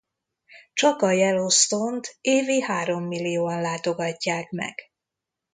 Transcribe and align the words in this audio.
Csak 0.73 1.01
a 1.01 1.11
Yellowstone-t 1.11 2.17
évi 2.21 2.61
három 2.61 3.07
millióan 3.07 3.61
látogatják 3.61 4.49
meg. 4.51 4.75